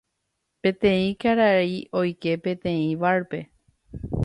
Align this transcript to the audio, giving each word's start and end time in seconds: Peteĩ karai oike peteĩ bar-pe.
Peteĩ 0.67 1.11
karai 1.25 1.69
oike 2.01 2.33
peteĩ 2.47 2.91
bar-pe. 3.05 3.39